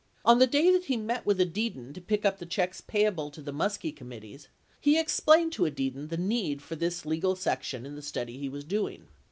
[0.25, 3.39] On the day that he met with Edidin to pick up the checks payable to
[3.39, 4.47] the Muskie committees,
[4.79, 8.63] he explained to Edidin the need for this legal section in the study he was
[8.63, 9.05] doing.